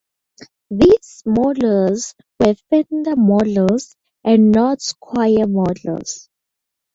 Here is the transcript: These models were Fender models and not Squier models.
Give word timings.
These 0.71 1.21
models 1.27 2.15
were 2.39 2.55
Fender 2.71 3.15
models 3.15 3.95
and 4.23 4.49
not 4.51 4.79
Squier 4.81 5.45
models. 5.47 6.27